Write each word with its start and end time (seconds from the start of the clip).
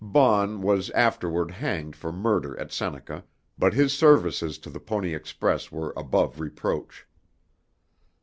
Baughn 0.03 0.61
was 0.63 0.89
afterward 0.97 1.51
hanged 1.51 1.95
for 1.95 2.11
murder 2.11 2.59
at 2.59 2.71
Seneca, 2.71 3.23
but 3.55 3.75
his 3.75 3.93
services 3.93 4.57
to 4.57 4.71
the 4.71 4.79
Pony 4.79 5.13
Express 5.13 5.71
were 5.71 5.93
above 5.95 6.39
reproach. 6.39 7.05